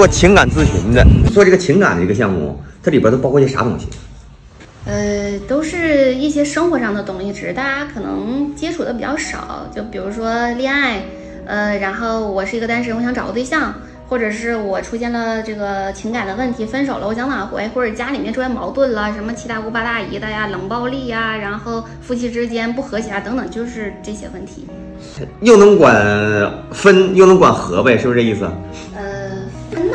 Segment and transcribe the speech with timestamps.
[0.00, 3.86] 做情感咨询的，做这个情感的一个项目，它里边都包括些啥东西？
[4.86, 9.68] 呃，都是一些生活上的东西，只是大家可能接触的比较少。
[9.76, 11.02] 就比如说恋爱，
[11.44, 13.74] 呃，然后我是一个单身，我想找个对象，
[14.08, 24.66] 或者是我出现了这个情感的问题，分手了，我想挽回，或者家里面出现矛盾了，什么七大姑八大姨的呀，冷暴力呀，然后夫妻之间不和谐啊，等等，就是这些问题。
[25.42, 25.94] 又能管
[26.72, 28.48] 分，又能管和呗，是不是这意思？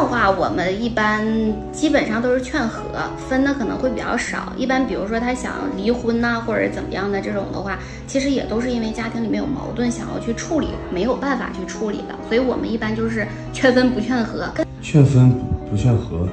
[0.00, 1.22] 的话，我们一般
[1.70, 2.80] 基本上都是劝和，
[3.28, 4.50] 分的可能会比较少。
[4.56, 12.14] 一般比如说他想离婚呐、或者怎么样的这种的话，其实也都是因为家庭里面有矛盾，想要去处理，没有办法去处理的。
[12.26, 14.50] 所以我们一般就是劝分不劝和，
[14.80, 15.30] 劝分
[15.70, 16.26] 不劝和，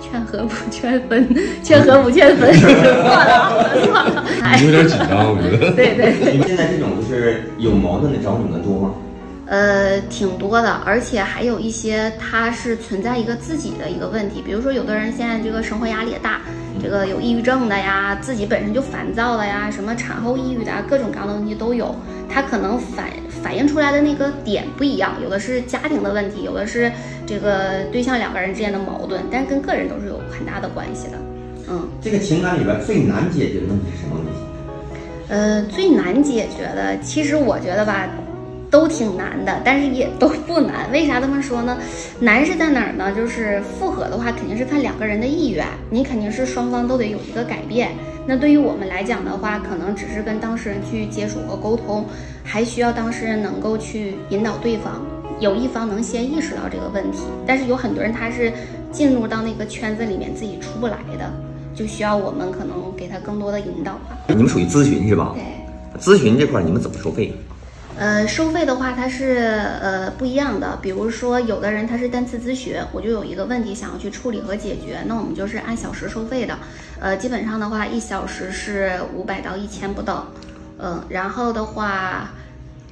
[0.00, 1.28] 劝和不劝分，
[1.62, 5.72] 劝和不劝分， 错了，错了，哎 你有点紧张，我觉得。
[5.72, 6.32] 对对对。
[6.32, 8.94] 你们现在这种就是有矛盾的找你们多吗？
[9.46, 16.40] 呃，挺多的，而且还有一些它是存在一个自己的一个问题，比如说有的人现在这个生活压力也大，
[16.82, 21.94] 这个有抑郁症的呀，自己本身就烦躁的呀，什么产后抑郁的啊，各种各样的问题都有，
[22.28, 23.10] 它可能反
[23.42, 26.90] 反映出来的那个点不一样，有的是家庭的问题，有的是
[27.26, 31.18] 这个对象两个人之间的矛盾，但是跟个人都是有很大的关系的，
[31.68, 31.86] 嗯。
[32.00, 34.30] 这个情感里边最难解决的问题是什么问题？
[35.28, 38.08] 呃，最难解决的，其实我觉得吧，
[38.74, 40.90] 都挺难的，但是也都不难。
[40.90, 41.78] 为啥这么说呢？
[42.18, 43.12] 难是在哪儿呢？
[43.14, 47.92] 就是复合的话，肯定是看两个人的意愿，你肯定是双方都得有一个改变。
[48.26, 52.04] 那对于我们来讲的话，可能只是跟当事人去接触和沟通，
[52.42, 55.06] 还需要当事人能够去引导对方，
[55.38, 57.20] 有一方能先意识到这个问题。
[57.46, 58.52] 但是有很多人他是
[58.90, 61.32] 进入到那个圈子里面自己出不来的，
[61.76, 64.18] 就需要我们可能给他更多的引导吧。
[64.26, 65.32] 你们属于咨询是吧？
[65.36, 65.44] 对。
[66.00, 67.32] 咨询这块儿你们怎么收费？
[67.96, 69.36] 呃，收费的话，它是
[69.80, 70.76] 呃不一样的。
[70.82, 76.58] 比如说，有的人他是单次咨询，我就有一个问题想要去处理和解决，那我们就是按小时收费的。
[77.00, 80.24] 呃，基本上的话，一小时是五百到一千不等。
[80.78, 82.30] 嗯、然后的话，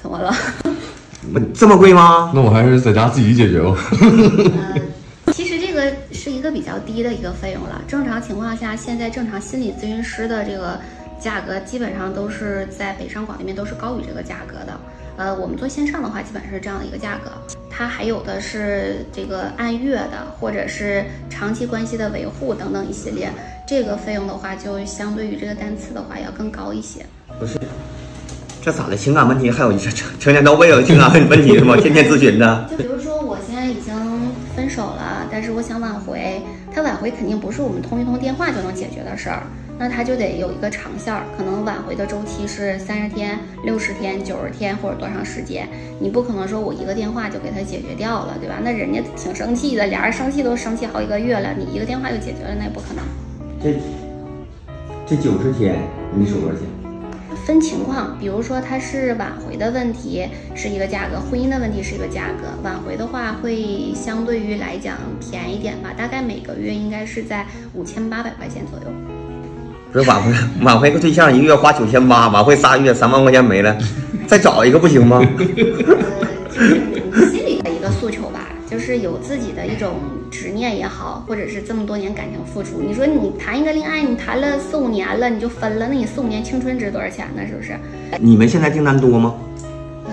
[0.00, 0.32] 怎么了？
[1.34, 2.30] 我这么贵吗？
[2.32, 3.76] 那我还是在家自己解决吧。
[4.00, 4.80] 呃，
[5.34, 7.82] 其实这个是一个比较低的一个费用了。
[7.88, 10.78] 正常情况下，现在正常心理咨询师的这个
[11.20, 14.78] 价格基本上都是在北上广那边都是高于这个价格的。
[15.16, 17.30] 呃，我们做线上的话，基本上是这样的一个价格。
[17.70, 23.30] 它还有的是这个按月的，或者是长期关系的维护等等一系列。
[23.66, 27.06] 这个费用的话，就相对于这个单次的话要更高一些。
[27.38, 27.58] 不是，
[28.60, 28.96] 这咋的？
[28.96, 31.76] 情感问题还有一成成年都会有情感问题是吗？
[31.76, 32.68] 天天咨询的。
[32.70, 33.94] 就比如说，我现在已经
[34.54, 36.42] 分手了，但是我想挽回，
[36.74, 39.44] 他挽回肯定不是我们通一通电话就能解决的事儿，
[39.78, 45.68] 那他就得有一个长线儿，可能挽回的周期是三十天、六十天、九十天或者多长时间，
[45.98, 48.60] 你不可能说我一个电话就给他解决掉了，对吧？
[48.62, 53.04] 那人家挺生气的，俩人生气都生气好几个月了，你一个电话就解决了，那也不可能。
[53.60, 53.80] 这
[55.06, 55.76] 这九十天
[56.16, 56.62] 你收多少钱？
[57.44, 62.46] 分情况，比如说他是挽回的问题是一个价格，婚姻的问题是一个价格。
[62.62, 68.86] 挽回的话会相对于来讲便宜点吧，大概每个月应该是在五千八百块钱左右。
[69.94, 70.32] 不是挽回
[70.62, 73.78] 挽回个对象一个月花九千八，挽回仨月三万块钱没了，
[74.26, 75.22] 再找一个不行吗？
[77.30, 79.92] 心里的一个诉求吧，就是有自己的一种
[80.32, 82.82] 执念也好，或者是这么多年感情付出。
[82.84, 87.42] 你说你谈一个恋爱，你谈了四五年了，你就分了，那你四五年青春值多少钱呢？
[87.48, 87.78] 是不是？
[88.18, 89.32] 你们现在订单多吗？
[90.06, 90.12] 呃，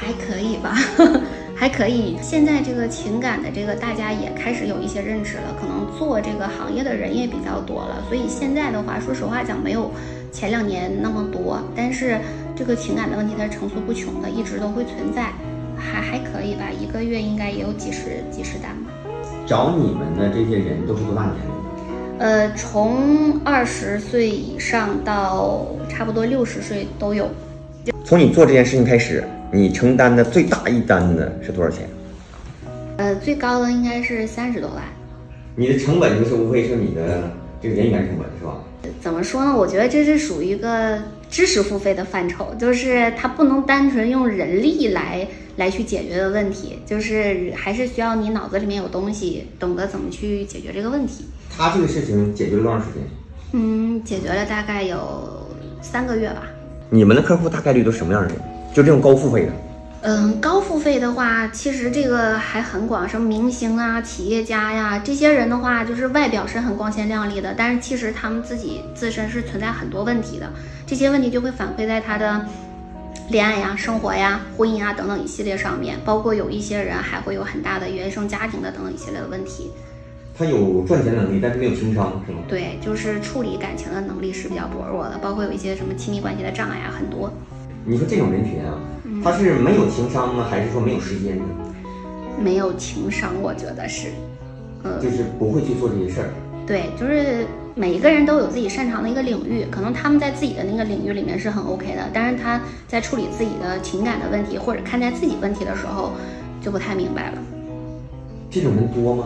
[0.00, 0.74] 还可以吧，
[1.58, 2.16] 还可以。
[2.22, 9.90] 现在这个情感的这个，大家也开始有一些认知了，可能做这个行业的人也比较多了，所以现在的话，说实话讲，没有
[10.30, 12.20] 前两年那么多，但是
[12.54, 15.32] 这个情感的问题它是层出不穷的，一直都会存在，
[15.76, 18.92] 还还可以吧，一个月应该也有几十几十单吧。
[19.44, 22.20] 找你们的这些人都是多大年龄？
[22.20, 27.28] 呃，从二十岁以上到差不多六十岁都有。
[28.04, 31.88] 从你做这件事情开始，你承担的最大一单的是多少钱？
[32.98, 34.82] 呃，最高的应该是三十多万。
[35.56, 37.30] 你的成本就是无非是你的
[37.60, 38.58] 这个人员成本是吧？
[39.00, 39.56] 怎么说呢？
[39.56, 40.98] 我觉得这是属于一个
[41.30, 51.24] 知识付费的范畴，就是它不能单纯用人力来来去解决的问题，就是还是需要你脑子里面有东西，懂得怎么去解决这个问题。
[51.56, 53.02] 他这个事情解决了多长时间？
[53.52, 55.46] 嗯，解决了大概有
[55.80, 56.42] 三个月吧。
[56.90, 58.36] 你们的客户大概率都什么样的人？
[58.78, 59.52] 就这种高付费的，
[60.02, 70.48] 嗯，高付费的话，其实这个还很广，什么明星啊、企业家呀，这些人的话，就是外表是很光鲜亮丽的，但是其实他们自己自身是存在很多问题的，
[70.86, 72.46] 这些问题就会反馈在他的
[73.30, 79.72] 恋爱呀、生活呀、婚姻啊等等一系列上面，包括有一些人还会有很大的原生家庭的等等一系列的问题。
[80.38, 82.38] 他有赚钱能力，但是没有情商，是吗？
[82.46, 87.32] 对，就是处理感情的能力是比较薄弱的，包括有一些什么亲密关系的障碍啊，很多。
[87.84, 88.78] 你说这种人群啊，
[89.22, 91.44] 他是没有情商呢，还是说没有时间呢？
[92.38, 94.08] 没有情商，我觉得是，
[94.84, 96.28] 呃，就是不会去做这些事儿。
[96.66, 106.12] 对，就是每一个人都有自己擅长的一个领域，可能他们在自己的那个领域里面是很 OK 的，但是他在处理自己的情感的问题或者看待自己问题的时候，
[106.62, 107.38] 就不太明白了。
[108.50, 109.24] 这种人多吗？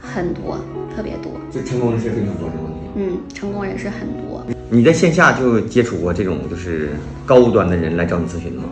[0.00, 0.58] 很多，
[0.94, 1.32] 特别多。
[1.50, 2.78] 就成功人士非常多，这个问题。
[2.96, 4.29] 嗯，成功人士很多。
[4.72, 6.90] 你在线下就接触过这种就是
[7.26, 8.64] 高端的人来找你咨询吗？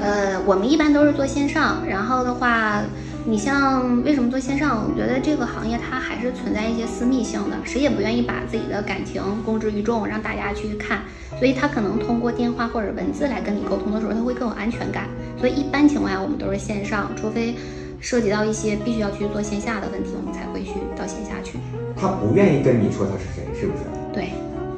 [0.00, 2.82] 呃，我们一般都是做线上，然后的话，
[3.24, 4.84] 你像为什么做线上？
[4.84, 11.02] 我觉得这个行业它还是存在一些私密性的，谁也不愿意把自己的感情公之于众，让大家去看，
[11.38, 15.04] 所以他可能通过电话或者文字来跟你沟通的时候，他会更有安全感。
[15.38, 17.54] 所以一般情况下，我们都是线上，除非
[18.00, 21.58] 涉及到一些必须要去做线下的问题，我们才会去到线下去。
[21.96, 23.84] 他不愿意跟你说他是谁，是不是？
[24.12, 24.30] 对，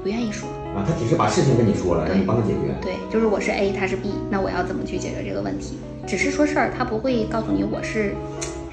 [0.02, 0.48] 不愿意说。
[0.75, 2.75] 啊，他只是把事情跟你说了，让你帮他解决。
[2.81, 5.78] 对，就是我是 A，他是 B，那我要怎么去解决这个问题？
[6.06, 8.14] 只是说事儿，他不会告诉你我是，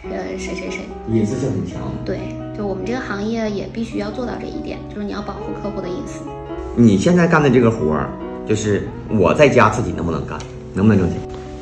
[0.03, 0.81] 呃，谁谁谁。
[1.11, 1.81] 隐私性很强。
[2.05, 2.19] 对，
[2.57, 6.21] 就我们这个行业也必须要做到这一点，就是你要保护客户的隐私。
[6.75, 8.09] 你现在干的这个活儿，
[8.47, 10.37] 就是我在家自己能不能干，
[10.73, 11.19] 能不能挣钱？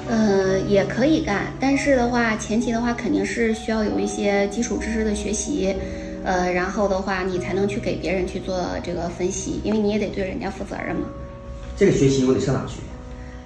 [0.07, 5.73] 呃，也可以干，但是的话，前期的话肯定是需要有一些基础知识的学习。
[6.25, 11.07] 呃，然后的话，你才能去给别人去做这个分析，因为你也得对人家负责任嘛。
[11.77, 12.79] 这个学习我得上哪学？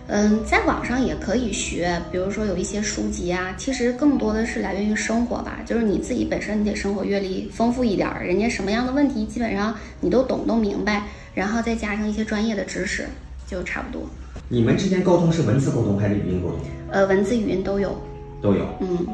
[0.07, 11.03] 嗯，在网上也可以学，比如说有一些书籍啊，其实更多的是来源于生活吧，就是你自己本身你得生活阅历丰富一点，人家什么样的问题基本上你都懂都明白，
[11.35, 13.05] 然后再加上一些专业的知识，
[13.45, 14.01] 就差不多。
[14.47, 16.59] 你们之间沟通是文字沟通还是语音沟通？
[16.91, 17.95] 呃，文字、语音都有。
[18.41, 18.65] 都有。
[18.79, 19.05] 嗯。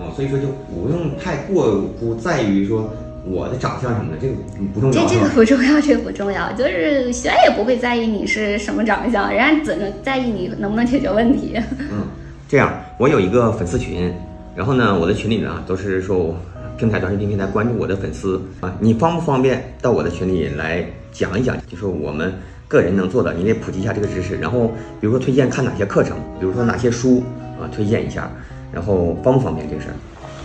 [0.00, 2.90] 哦，所以说就不用太过不在于说
[3.26, 4.34] 我的长相什么的，这个
[4.72, 5.06] 不重要。
[5.06, 11.52] 这这个不重要， 这个不重要，就是谁也不会在意你是什么长相，人家只能在意你能不能解决问题。
[11.78, 12.06] 嗯，
[12.48, 14.10] 这样，我有一个粉丝群，
[14.56, 16.34] 然后呢，我的群里呢都是说
[16.78, 20.82] 平台短视频平台关注我的粉丝啊，你方不方便到我的群里来
[21.12, 22.32] 讲一讲，就是我们
[22.66, 27.22] 个人能做的，你得普及一下这个知识，然后比如说推荐看哪些课程，比如说哪些书
[27.60, 28.30] 啊，推荐一下。
[28.72, 29.94] 然后方不方便这个事儿？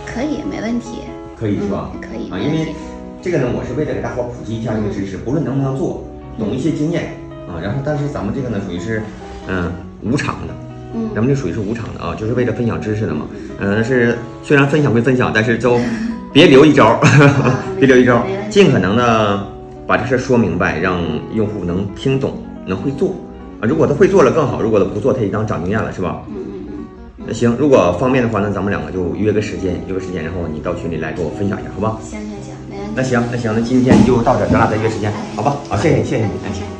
[0.04, 1.02] 可以，没问题。
[1.38, 1.90] 可以是吧？
[2.00, 2.74] 可以啊，因为
[3.20, 6.02] 这个呢，我是为了给大伙普及一下这个知识，不论能不能做，
[6.38, 7.12] 懂一些经验
[7.46, 7.60] 啊。
[7.62, 9.02] 然后，但是咱们这个呢，属于是
[9.46, 9.70] 嗯
[10.02, 10.54] 无偿的，
[10.94, 13.26] 嗯，咱们这属于是无偿的啊，就是为了分享知识的嘛。
[13.60, 15.78] 嗯，是虽然分享归分享，但是就
[16.32, 16.98] 别留一招，
[17.78, 19.46] 别留一招，尽可能的
[19.86, 21.02] 把这事说明白，让
[21.34, 23.10] 用户能听懂，能会做
[23.60, 23.68] 啊。
[23.68, 26.22] 如果他会做了更好，如果他不做，他也当长经验了，是吧？
[26.28, 26.34] 嗯。
[27.24, 31.98] 那行，如果方便的话，那咱们两个就约个时间，约个时间，然后你到群里来给我分享一下，好吧？
[32.02, 32.92] 行行行，没问题。
[32.94, 35.56] 那行，那行，那今天就到这，咱俩再约时间，好吧？
[35.68, 36.30] 好，谢谢你，谢谢你。
[36.52, 36.75] 谢谢。